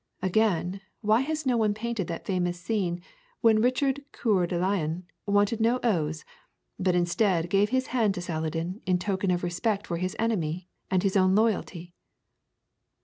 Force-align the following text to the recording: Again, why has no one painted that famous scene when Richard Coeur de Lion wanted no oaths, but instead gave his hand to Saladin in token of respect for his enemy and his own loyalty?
Again, 0.23 0.81
why 1.01 1.21
has 1.21 1.45
no 1.45 1.57
one 1.57 1.75
painted 1.75 2.07
that 2.07 2.25
famous 2.25 2.59
scene 2.59 3.03
when 3.41 3.61
Richard 3.61 4.03
Coeur 4.11 4.47
de 4.47 4.57
Lion 4.57 5.05
wanted 5.27 5.61
no 5.61 5.79
oaths, 5.83 6.25
but 6.79 6.95
instead 6.95 7.51
gave 7.51 7.69
his 7.69 7.85
hand 7.93 8.15
to 8.15 8.21
Saladin 8.23 8.81
in 8.87 8.97
token 8.97 9.29
of 9.29 9.43
respect 9.43 9.85
for 9.85 9.97
his 9.97 10.15
enemy 10.17 10.67
and 10.89 11.03
his 11.03 11.15
own 11.15 11.35
loyalty? 11.35 11.93